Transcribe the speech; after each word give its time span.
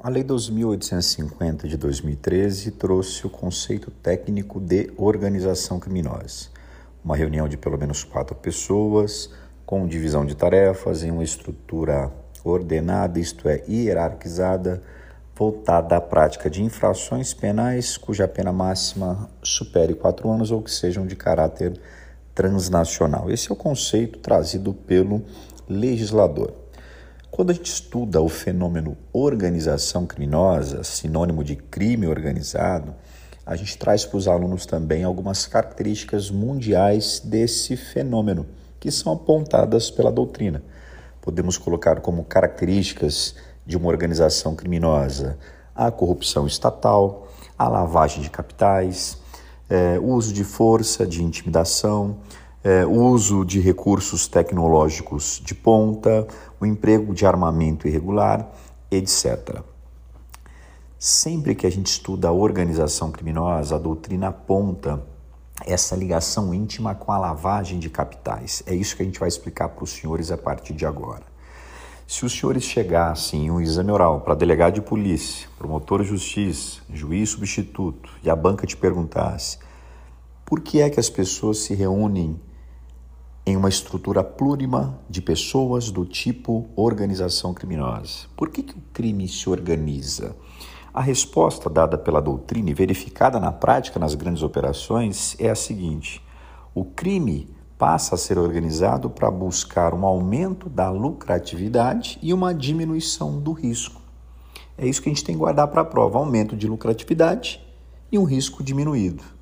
A 0.00 0.08
Lei 0.08 0.22
2.850 0.22 1.66
de 1.66 1.76
2013 1.76 2.70
trouxe 2.70 3.26
o 3.26 3.30
conceito 3.30 3.90
técnico 3.90 4.60
de 4.60 4.92
organização 4.96 5.80
criminosa. 5.80 6.50
Uma 7.04 7.16
reunião 7.16 7.48
de 7.48 7.56
pelo 7.56 7.76
menos 7.76 8.04
quatro 8.04 8.36
pessoas, 8.36 9.28
com 9.66 9.88
divisão 9.88 10.24
de 10.24 10.36
tarefas 10.36 11.02
em 11.02 11.10
uma 11.10 11.24
estrutura 11.24 12.12
ordenada, 12.44 13.18
isto 13.18 13.48
é, 13.48 13.64
hierarquizada, 13.68 14.80
voltada 15.34 15.96
à 15.96 16.00
prática 16.00 16.48
de 16.48 16.62
infrações 16.62 17.34
penais 17.34 17.96
cuja 17.96 18.28
pena 18.28 18.52
máxima 18.52 19.28
supere 19.42 19.94
quatro 19.94 20.30
anos 20.30 20.52
ou 20.52 20.62
que 20.62 20.70
sejam 20.70 21.08
de 21.08 21.16
caráter 21.16 21.76
transnacional. 22.36 23.28
Esse 23.32 23.50
é 23.50 23.52
o 23.52 23.56
conceito 23.56 24.20
trazido 24.20 24.72
pelo 24.72 25.24
legislador. 25.68 26.67
Quando 27.30 27.50
a 27.50 27.52
gente 27.52 27.70
estuda 27.70 28.20
o 28.20 28.28
fenômeno 28.28 28.96
organização 29.12 30.06
criminosa, 30.06 30.82
sinônimo 30.82 31.44
de 31.44 31.54
crime 31.54 32.06
organizado, 32.06 32.94
a 33.46 33.54
gente 33.54 33.78
traz 33.78 34.04
para 34.04 34.16
os 34.16 34.26
alunos 34.26 34.66
também 34.66 35.04
algumas 35.04 35.46
características 35.46 36.30
mundiais 36.30 37.20
desse 37.20 37.76
fenômeno, 37.76 38.46
que 38.80 38.90
são 38.90 39.12
apontadas 39.12 39.90
pela 39.90 40.10
doutrina. 40.10 40.62
Podemos 41.20 41.56
colocar 41.56 42.00
como 42.00 42.24
características 42.24 43.36
de 43.64 43.76
uma 43.76 43.88
organização 43.88 44.56
criminosa 44.56 45.38
a 45.74 45.92
corrupção 45.92 46.46
estatal, 46.46 47.28
a 47.56 47.68
lavagem 47.68 48.20
de 48.20 48.30
capitais, 48.30 49.18
é, 49.70 49.98
o 49.98 50.06
uso 50.06 50.32
de 50.32 50.42
força, 50.42 51.06
de 51.06 51.22
intimidação, 51.22 52.16
é, 52.62 52.84
uso 52.84 53.44
de 53.44 53.60
recursos 53.60 54.26
tecnológicos 54.26 55.40
de 55.44 55.54
ponta, 55.54 56.26
o 56.60 56.66
emprego 56.66 57.14
de 57.14 57.24
armamento 57.24 57.86
irregular, 57.86 58.48
etc. 58.90 59.62
Sempre 60.98 61.54
que 61.54 61.66
a 61.66 61.70
gente 61.70 61.86
estuda 61.86 62.28
a 62.28 62.32
organização 62.32 63.12
criminosa, 63.12 63.76
a 63.76 63.78
doutrina 63.78 64.28
aponta 64.28 65.02
essa 65.66 65.94
ligação 65.96 66.52
íntima 66.54 66.94
com 66.94 67.12
a 67.12 67.18
lavagem 67.18 67.78
de 67.78 67.90
capitais. 67.90 68.62
É 68.66 68.74
isso 68.74 68.96
que 68.96 69.02
a 69.02 69.04
gente 69.04 69.20
vai 69.20 69.28
explicar 69.28 69.68
para 69.68 69.84
os 69.84 69.90
senhores 69.90 70.30
a 70.30 70.36
partir 70.36 70.72
de 70.72 70.86
agora. 70.86 71.22
Se 72.06 72.24
os 72.24 72.32
senhores 72.32 72.64
chegassem 72.64 73.46
em 73.46 73.50
um 73.50 73.60
exame 73.60 73.92
oral 73.92 74.22
para 74.22 74.34
delegado 74.34 74.74
de 74.74 74.80
polícia, 74.80 75.46
promotor 75.58 76.02
de 76.02 76.08
justiça, 76.08 76.80
juiz 76.92 77.30
substituto 77.30 78.10
e 78.22 78.30
a 78.30 78.34
banca 78.34 78.66
te 78.66 78.76
perguntasse 78.76 79.58
por 80.44 80.60
que 80.60 80.80
é 80.80 80.88
que 80.88 80.98
as 80.98 81.10
pessoas 81.10 81.58
se 81.58 81.74
reúnem 81.74 82.40
em 83.48 83.56
uma 83.56 83.70
estrutura 83.70 84.22
plurima 84.22 84.98
de 85.08 85.22
pessoas 85.22 85.90
do 85.90 86.04
tipo 86.04 86.68
organização 86.76 87.54
criminosa. 87.54 88.26
Por 88.36 88.50
que, 88.50 88.62
que 88.62 88.76
o 88.76 88.82
crime 88.92 89.26
se 89.26 89.48
organiza? 89.48 90.36
A 90.92 91.00
resposta 91.00 91.70
dada 91.70 91.96
pela 91.96 92.20
doutrina 92.20 92.68
e 92.68 92.74
verificada 92.74 93.40
na 93.40 93.50
prática 93.50 93.98
nas 93.98 94.14
grandes 94.14 94.42
operações 94.42 95.34
é 95.38 95.48
a 95.48 95.54
seguinte: 95.54 96.22
o 96.74 96.84
crime 96.84 97.48
passa 97.78 98.16
a 98.16 98.18
ser 98.18 98.36
organizado 98.36 99.08
para 99.08 99.30
buscar 99.30 99.94
um 99.94 100.04
aumento 100.04 100.68
da 100.68 100.90
lucratividade 100.90 102.18
e 102.20 102.34
uma 102.34 102.52
diminuição 102.52 103.40
do 103.40 103.52
risco. 103.52 104.02
É 104.76 104.86
isso 104.86 105.00
que 105.00 105.08
a 105.08 105.12
gente 105.12 105.24
tem 105.24 105.34
que 105.34 105.40
guardar 105.40 105.68
para 105.68 105.80
a 105.80 105.86
prova: 105.86 106.18
aumento 106.18 106.54
de 106.54 106.66
lucratividade 106.66 107.64
e 108.12 108.18
um 108.18 108.24
risco 108.24 108.62
diminuído. 108.62 109.37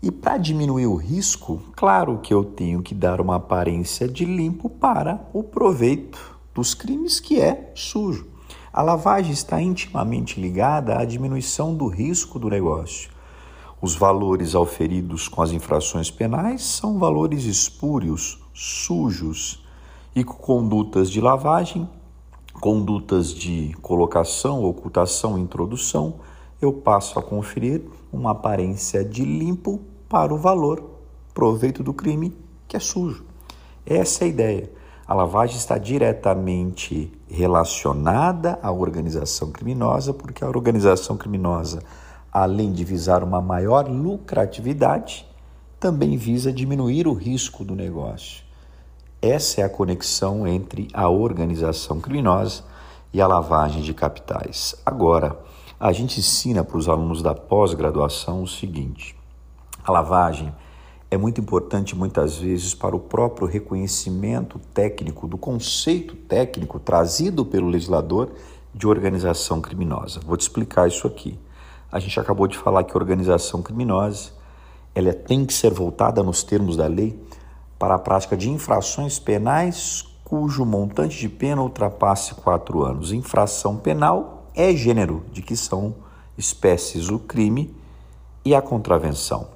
E 0.00 0.12
para 0.12 0.38
diminuir 0.38 0.86
o 0.86 0.94
risco, 0.94 1.60
claro 1.74 2.18
que 2.18 2.32
eu 2.32 2.44
tenho 2.44 2.82
que 2.82 2.94
dar 2.94 3.20
uma 3.20 3.34
aparência 3.34 4.06
de 4.06 4.24
limpo 4.24 4.70
para 4.70 5.28
o 5.32 5.42
proveito 5.42 6.38
dos 6.54 6.72
crimes 6.72 7.18
que 7.18 7.40
é 7.40 7.72
sujo. 7.74 8.28
A 8.72 8.80
lavagem 8.80 9.32
está 9.32 9.60
intimamente 9.60 10.40
ligada 10.40 10.96
à 10.96 11.04
diminuição 11.04 11.74
do 11.74 11.88
risco 11.88 12.38
do 12.38 12.48
negócio. 12.48 13.10
Os 13.82 13.96
valores 13.96 14.54
auferidos 14.54 15.26
com 15.26 15.42
as 15.42 15.50
infrações 15.50 16.12
penais 16.12 16.62
são 16.62 16.96
valores 16.96 17.44
espúrios, 17.44 18.38
sujos, 18.54 19.64
e 20.14 20.22
com 20.22 20.34
condutas 20.34 21.10
de 21.10 21.20
lavagem, 21.20 21.88
condutas 22.60 23.34
de 23.34 23.76
colocação, 23.82 24.64
ocultação, 24.64 25.36
introdução, 25.36 26.14
eu 26.60 26.72
passo 26.72 27.18
a 27.18 27.22
conferir 27.22 27.82
uma 28.12 28.32
aparência 28.32 29.04
de 29.04 29.24
limpo 29.24 29.80
para 30.08 30.32
o 30.32 30.38
valor, 30.38 30.82
proveito 31.34 31.82
do 31.82 31.92
crime, 31.92 32.36
que 32.66 32.76
é 32.76 32.80
sujo. 32.80 33.24
Essa 33.84 34.24
é 34.24 34.26
a 34.26 34.28
ideia. 34.28 34.70
A 35.06 35.14
lavagem 35.14 35.56
está 35.56 35.78
diretamente 35.78 37.10
relacionada 37.28 38.58
à 38.62 38.70
organização 38.70 39.50
criminosa, 39.50 40.12
porque 40.12 40.44
a 40.44 40.48
organização 40.48 41.16
criminosa, 41.16 41.82
além 42.30 42.72
de 42.72 42.84
visar 42.84 43.24
uma 43.24 43.40
maior 43.40 43.88
lucratividade, 43.88 45.26
também 45.80 46.16
visa 46.16 46.52
diminuir 46.52 47.06
o 47.06 47.14
risco 47.14 47.64
do 47.64 47.74
negócio. 47.74 48.42
Essa 49.22 49.62
é 49.62 49.64
a 49.64 49.68
conexão 49.68 50.46
entre 50.46 50.88
a 50.92 51.08
organização 51.08 52.00
criminosa 52.00 52.62
e 53.12 53.20
a 53.20 53.26
lavagem 53.26 53.82
de 53.82 53.94
capitais. 53.94 54.74
Agora, 54.84 55.38
a 55.80 55.92
gente 55.92 56.18
ensina 56.18 56.64
para 56.64 56.76
os 56.76 56.88
alunos 56.88 57.22
da 57.22 57.34
pós-graduação 57.34 58.42
o 58.42 58.48
seguinte: 58.48 59.16
a 59.84 59.92
lavagem 59.92 60.52
é 61.10 61.16
muito 61.16 61.40
importante 61.40 61.96
muitas 61.96 62.36
vezes 62.36 62.74
para 62.74 62.96
o 62.96 63.00
próprio 63.00 63.46
reconhecimento 63.46 64.58
técnico 64.74 65.26
do 65.26 65.38
conceito 65.38 66.16
técnico 66.16 66.78
trazido 66.78 67.44
pelo 67.46 67.68
legislador 67.68 68.32
de 68.74 68.86
organização 68.86 69.60
criminosa. 69.60 70.20
Vou 70.26 70.36
te 70.36 70.42
explicar 70.42 70.88
isso 70.88 71.06
aqui. 71.06 71.38
A 71.90 71.98
gente 71.98 72.18
acabou 72.20 72.46
de 72.46 72.58
falar 72.58 72.84
que 72.84 72.96
organização 72.96 73.62
criminosa 73.62 74.32
ela 74.94 75.14
tem 75.14 75.46
que 75.46 75.54
ser 75.54 75.72
voltada 75.72 76.22
nos 76.22 76.42
termos 76.42 76.76
da 76.76 76.86
lei 76.86 77.18
para 77.78 77.94
a 77.94 77.98
prática 77.98 78.36
de 78.36 78.50
infrações 78.50 79.18
penais 79.18 80.04
cujo 80.24 80.64
montante 80.66 81.16
de 81.16 81.28
pena 81.28 81.62
ultrapasse 81.62 82.34
quatro 82.34 82.84
anos. 82.84 83.12
Infração 83.12 83.76
penal 83.76 84.37
é 84.58 84.74
gênero, 84.74 85.22
de 85.32 85.40
que 85.40 85.56
são 85.56 85.94
espécies 86.36 87.10
o 87.10 87.18
crime 87.20 87.72
e 88.44 88.56
a 88.56 88.60
contravenção. 88.60 89.46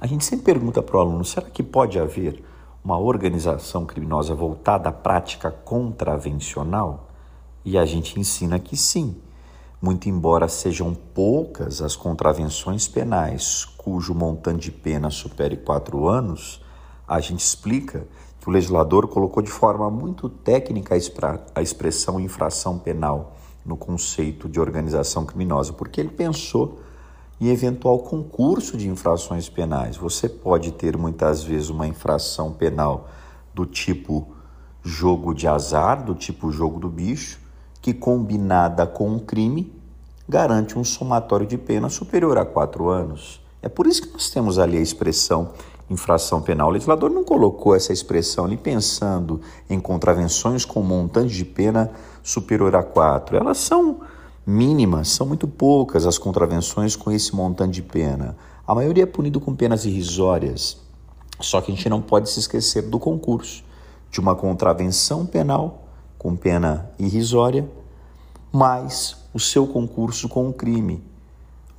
A 0.00 0.06
gente 0.06 0.24
sempre 0.24 0.46
pergunta 0.46 0.82
para 0.82 0.96
o 0.96 1.00
aluno: 1.00 1.22
será 1.22 1.50
que 1.50 1.62
pode 1.62 1.98
haver 1.98 2.42
uma 2.82 2.98
organização 2.98 3.84
criminosa 3.84 4.34
voltada 4.34 4.88
à 4.88 4.92
prática 4.92 5.50
contravencional? 5.50 7.10
E 7.62 7.76
a 7.76 7.84
gente 7.84 8.18
ensina 8.18 8.58
que 8.58 8.74
sim. 8.74 9.14
Muito 9.82 10.08
embora 10.08 10.48
sejam 10.48 10.94
poucas 10.94 11.82
as 11.82 11.94
contravenções 11.94 12.88
penais 12.88 13.66
cujo 13.76 14.14
montante 14.14 14.70
de 14.70 14.72
pena 14.72 15.10
supere 15.10 15.58
quatro 15.58 16.08
anos, 16.08 16.62
a 17.06 17.20
gente 17.20 17.40
explica 17.40 18.06
que 18.40 18.48
o 18.48 18.52
legislador 18.52 19.08
colocou 19.08 19.42
de 19.42 19.50
forma 19.50 19.90
muito 19.90 20.28
técnica 20.28 20.94
a 21.54 21.62
expressão 21.62 22.18
infração 22.18 22.78
penal 22.78 23.36
no 23.64 23.76
conceito 23.76 24.48
de 24.48 24.60
organização 24.60 25.24
criminosa, 25.24 25.72
porque 25.72 26.00
ele 26.00 26.10
pensou 26.10 26.80
em 27.40 27.48
eventual 27.48 28.00
concurso 28.00 28.76
de 28.76 28.88
infrações 28.88 29.48
penais. 29.48 29.96
Você 29.96 30.28
pode 30.28 30.72
ter 30.72 30.96
muitas 30.96 31.42
vezes 31.42 31.70
uma 31.70 31.86
infração 31.86 32.52
penal 32.52 33.08
do 33.54 33.64
tipo 33.64 34.28
jogo 34.82 35.34
de 35.34 35.46
azar, 35.46 36.04
do 36.04 36.14
tipo 36.14 36.50
jogo 36.50 36.78
do 36.78 36.88
bicho, 36.88 37.40
que 37.80 37.94
combinada 37.94 38.86
com 38.86 39.08
um 39.08 39.18
crime 39.18 39.72
garante 40.28 40.78
um 40.78 40.84
somatório 40.84 41.46
de 41.46 41.58
pena 41.58 41.88
superior 41.88 42.38
a 42.38 42.44
quatro 42.44 42.88
anos. 42.88 43.40
É 43.62 43.68
por 43.68 43.86
isso 43.86 44.02
que 44.02 44.12
nós 44.12 44.30
temos 44.30 44.58
ali 44.58 44.78
a 44.78 44.80
expressão 44.80 45.52
infração 45.90 46.40
penal. 46.40 46.68
O 46.68 46.70
legislador 46.70 47.10
não 47.10 47.24
colocou 47.24 47.74
essa 47.74 47.92
expressão 47.92 48.44
ali 48.44 48.56
pensando 48.56 49.40
em 49.68 49.80
contravenções 49.80 50.64
com 50.64 50.80
montante 50.82 51.34
de 51.34 51.44
pena 51.44 51.90
superior 52.22 52.74
a 52.76 52.82
4. 52.82 53.36
Elas 53.36 53.58
são 53.58 54.00
mínimas, 54.46 55.08
são 55.08 55.26
muito 55.26 55.48
poucas 55.48 56.06
as 56.06 56.16
contravenções 56.16 56.94
com 56.94 57.10
esse 57.10 57.34
montante 57.34 57.74
de 57.74 57.82
pena. 57.82 58.36
A 58.66 58.74
maioria 58.74 59.02
é 59.02 59.06
punido 59.06 59.40
com 59.40 59.54
penas 59.54 59.84
irrisórias. 59.84 60.78
Só 61.40 61.60
que 61.60 61.72
a 61.72 61.74
gente 61.74 61.88
não 61.88 62.00
pode 62.00 62.30
se 62.30 62.38
esquecer 62.38 62.82
do 62.82 62.98
concurso 62.98 63.64
de 64.10 64.20
uma 64.20 64.34
contravenção 64.34 65.26
penal 65.26 65.84
com 66.18 66.36
pena 66.36 66.90
irrisória, 66.98 67.68
mais 68.52 69.16
o 69.32 69.40
seu 69.40 69.66
concurso 69.66 70.28
com 70.28 70.48
um 70.48 70.52
crime 70.52 71.02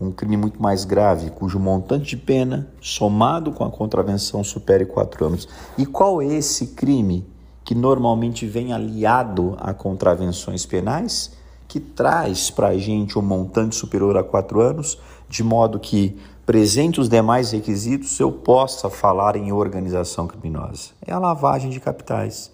um 0.01 0.11
crime 0.11 0.35
muito 0.35 0.61
mais 0.61 0.83
grave, 0.83 1.29
cujo 1.29 1.59
montante 1.59 2.09
de 2.09 2.17
pena, 2.17 2.67
somado 2.81 3.51
com 3.51 3.63
a 3.63 3.69
contravenção, 3.69 4.43
supere 4.43 4.85
quatro 4.85 5.25
anos. 5.25 5.47
E 5.77 5.85
qual 5.85 6.21
é 6.21 6.25
esse 6.25 6.67
crime 6.67 7.25
que 7.63 7.75
normalmente 7.75 8.47
vem 8.47 8.73
aliado 8.73 9.55
a 9.59 9.73
contravenções 9.73 10.65
penais, 10.65 11.33
que 11.67 11.79
traz 11.79 12.49
para 12.49 12.69
a 12.69 12.77
gente 12.77 13.17
um 13.17 13.21
montante 13.21 13.75
superior 13.75 14.17
a 14.17 14.23
quatro 14.23 14.59
anos, 14.59 14.97
de 15.29 15.43
modo 15.43 15.79
que, 15.79 16.17
presente 16.45 16.99
os 16.99 17.07
demais 17.07 17.51
requisitos, 17.51 18.19
eu 18.19 18.31
possa 18.31 18.89
falar 18.89 19.35
em 19.35 19.51
organização 19.51 20.25
criminosa? 20.27 20.89
É 21.05 21.13
a 21.13 21.19
lavagem 21.19 21.69
de 21.69 21.79
capitais 21.79 22.51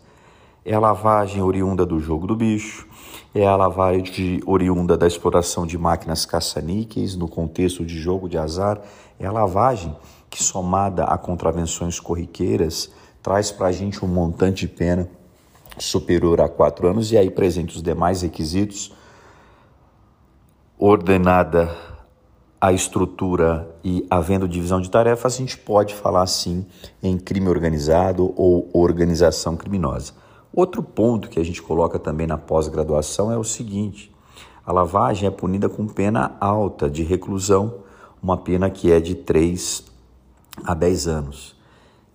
é 0.68 0.75
a 0.75 0.80
lavagem 0.81 1.42
oriunda 1.42 1.86
do 1.86 1.98
jogo 1.98 2.28
do 2.28 2.36
bicho, 2.36 2.86
é 3.34 3.48
a 3.48 3.56
lavagem 3.56 4.42
oriunda 4.46 4.98
da 4.98 5.08
exploração 5.08 5.66
de 5.66 5.78
máquinas 5.78 6.25
caça-níqueis 6.25 7.16
no 7.16 7.25
contexto 7.25 7.86
de 7.86 7.98
jogo 7.98 8.28
de 8.28 8.38
azar, 8.38 8.81
é 9.18 9.25
a 9.25 9.31
lavagem 9.31 9.96
que, 10.30 10.44
somada 10.44 11.06
a 11.06 11.18
contravenções 11.18 12.02
corriqueiras, 12.02 12.92
traz 13.24 13.50
para 13.50 13.68
a 13.68 13.72
gente 13.72 14.04
um 14.04 14.10
montante 14.10 14.68
de 14.68 14.74
pena 14.74 15.10
superior 15.80 16.42
a 16.42 16.50
quatro 16.50 16.86
anos 16.90 17.14
e 17.14 17.18
aí 17.18 17.30
presente 17.30 17.78
os 17.78 17.81
demais 17.81 18.22
requisitos, 18.22 18.92
ordenada 20.78 21.74
a 22.60 22.74
estrutura 22.74 23.74
e 23.86 24.06
havendo 24.10 24.50
divisão 24.50 24.81
de 24.81 24.92
tarefas, 24.92 25.36
a 25.36 25.38
gente 25.38 25.58
pode 25.58 25.96
falar 25.96 26.28
sim 26.28 26.66
em 27.02 27.18
crime 27.18 27.48
organizado 27.48 28.34
ou 28.36 28.69
organização 28.74 29.56
criminosa. 29.56 30.26
Outro 30.57 30.81
ponto 30.81 31.30
que 31.30 31.39
a 31.39 31.45
gente 31.45 31.62
coloca 31.62 32.00
também 32.00 32.25
na 32.25 32.36
pós-graduação 32.36 33.31
é 33.31 33.38
o 33.38 33.44
seguinte: 33.44 34.12
a 34.65 34.71
lavagem 34.71 35.27
é 35.27 35.31
punida 35.31 35.69
com 35.69 35.86
pena 35.86 36.36
alta 36.39 36.89
de 36.89 37.04
reclusão, 37.04 37.75
uma 38.24 38.36
pena 38.36 38.68
que 38.68 38.92
é 38.92 39.00
de 39.00 39.13
3 39.13 39.83
a 40.63 40.74
10 40.74 41.07
anos. 41.07 41.56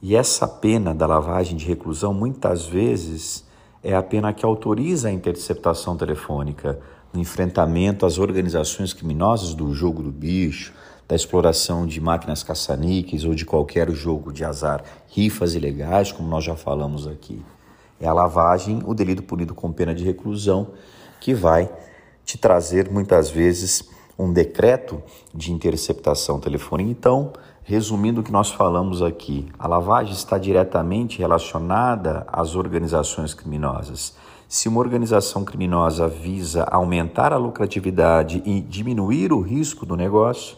E 0.03 0.17
essa 0.17 0.49
pena 0.49 0.93
da 0.93 1.07
lavagem 1.07 1.57
de 1.57 1.65
reclusão 1.65 2.13
muitas 2.13 2.67
vezes 2.67 3.47
é 3.81 3.95
a 3.95 4.03
pena 4.03 4.33
que 4.33 4.45
autoriza 4.45 5.07
a 5.07 5.13
interceptação 5.13 5.97
telefônica 5.97 6.81
no 7.13 7.21
enfrentamento 7.21 8.05
às 8.05 8.19
organizações 8.19 8.93
criminosas 8.93 9.55
do 9.55 9.73
jogo 9.73 10.03
do 10.03 10.11
bicho, 10.11 10.73
da 11.07 11.15
exploração 11.15 11.87
de 11.87 12.01
máquinas 12.01 12.43
caça-níqueis 12.43 13.23
ou 13.23 13.37
de 13.37 13.45
qualquer 13.45 13.89
jogo 13.93 14.33
de 14.33 14.45
azar, 14.45 14.83
rifas 15.07 15.55
ilegais, 15.55 16.11
como 16.11 16.29
nós 16.29 16.43
já 16.43 16.57
falamos 16.57 17.07
aqui. 17.07 17.41
É 18.03 18.09
a 18.09 18.13
lavagem, 18.13 18.83
o 18.85 18.93
delito 18.95 19.23
punido 19.23 19.55
com 19.55 19.71
pena 19.71 19.95
de 19.95 20.03
reclusão, 20.03 20.73
que 21.21 21.33
vai 21.33 21.71
te 22.25 22.37
trazer 22.37 22.91
muitas 22.91 23.31
vezes 23.31 23.89
um 24.19 24.33
decreto 24.33 25.01
de 25.33 25.53
interceptação 25.53 26.41
telefônica. 26.41 26.91
Então, 26.91 27.33
resumindo 27.63 28.21
o 28.21 28.25
que 28.25 28.33
nós 28.33 28.51
falamos 28.51 29.03
aqui, 29.03 29.49
a 29.57 29.69
lavagem 29.69 30.13
está 30.13 30.37
diretamente 30.37 31.21
relacionada 31.21 32.27
às 32.27 32.57
organizações 32.57 33.35
criminosas. 33.35 34.17
Se 34.49 34.69
uma 34.69 34.81
organização 34.81 35.45
criminosa 35.45 36.09
visa 36.09 36.65
aumentar 36.65 37.33
a 37.33 37.37
lucratividade 37.37 38.43
e 38.45 38.61
diminuir 38.61 39.33
o 39.33 39.41
risco 39.41 39.87
do 39.87 39.95
negócio, 39.95 40.57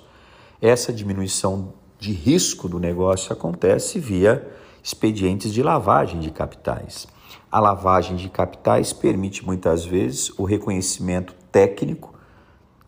essa 0.63 0.91
diminuição 0.91 1.75
de 1.99 2.11
risco 2.11 2.71
do 2.71 2.79
negócio 2.79 3.35
acontece 3.35 4.01
via 4.01 4.51
expedientes 4.83 5.53
de 5.53 5.63
lavagem 5.63 6.21
de 6.21 6.31
capitais. 6.31 7.07
A 7.55 7.61
lavagem 7.61 8.17
de 8.17 8.29
capitais 8.29 8.93
permite 8.93 9.47
muitas 9.47 9.85
vezes 9.85 10.37
o 10.37 10.43
reconhecimento 10.43 11.33
técnico 11.53 12.13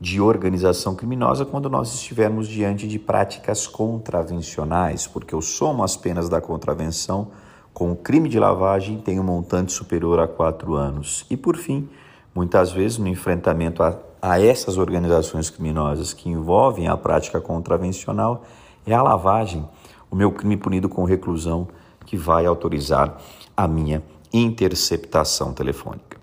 de 0.00 0.20
organização 0.20 0.96
criminosa 0.96 1.44
quando 1.44 1.70
nós 1.70 1.94
estivermos 1.94 2.48
diante 2.48 2.88
de 2.88 2.98
práticas 2.98 3.68
contravencionais, 3.68 5.06
porque 5.06 5.36
o 5.36 5.40
somo 5.40 5.84
as 5.84 5.96
penas 5.96 6.28
da 6.28 6.40
contravenção 6.40 7.28
com 7.72 7.92
o 7.92 7.96
crime 7.96 8.28
de 8.28 8.40
lavagem 8.40 8.98
tem 8.98 9.20
um 9.20 9.22
montante 9.22 9.70
superior 9.70 10.18
a 10.18 10.26
quatro 10.26 10.74
anos. 10.74 11.24
E, 11.30 11.36
por 11.36 11.56
fim, 11.56 11.88
muitas 12.34 12.72
vezes 12.72 12.98
no 12.98 13.06
enfrentamento 13.06 13.84
a, 13.84 13.96
a 14.20 14.42
essas 14.42 14.78
organizações 14.78 15.48
criminosas 15.48 16.12
que 16.12 16.28
envolvem 16.28 16.88
a 16.88 16.96
prática 16.96 17.40
contravencional, 17.40 18.42
é 18.84 18.92
a 18.92 19.00
lavagem, 19.00 19.64
o 20.10 20.16
meu 20.16 20.32
crime 20.32 20.56
punido 20.56 20.88
com 20.88 21.04
reclusão, 21.04 21.68
que 22.04 22.16
vai 22.16 22.46
autorizar 22.46 23.16
a 23.56 23.68
minha 23.68 24.02
interceptação 24.32 25.52
telefônica. 25.52 26.15